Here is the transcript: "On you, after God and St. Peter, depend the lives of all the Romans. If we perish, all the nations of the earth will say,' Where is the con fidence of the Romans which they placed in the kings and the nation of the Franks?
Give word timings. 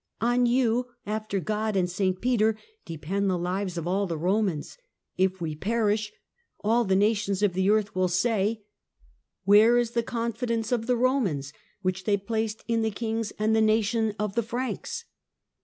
"On 0.33 0.47
you, 0.47 0.87
after 1.05 1.39
God 1.39 1.75
and 1.75 1.87
St. 1.87 2.19
Peter, 2.21 2.57
depend 2.85 3.29
the 3.29 3.37
lives 3.37 3.77
of 3.77 3.85
all 3.85 4.07
the 4.07 4.17
Romans. 4.17 4.75
If 5.15 5.39
we 5.39 5.53
perish, 5.55 6.11
all 6.63 6.85
the 6.85 6.95
nations 6.95 7.43
of 7.43 7.53
the 7.53 7.69
earth 7.69 7.93
will 7.93 8.07
say,' 8.07 8.63
Where 9.45 9.77
is 9.77 9.91
the 9.91 10.01
con 10.01 10.33
fidence 10.33 10.71
of 10.71 10.87
the 10.87 10.97
Romans 10.97 11.53
which 11.83 12.05
they 12.05 12.17
placed 12.17 12.63
in 12.67 12.81
the 12.81 12.89
kings 12.89 13.29
and 13.37 13.55
the 13.55 13.61
nation 13.61 14.15
of 14.17 14.33
the 14.33 14.41
Franks? 14.41 15.05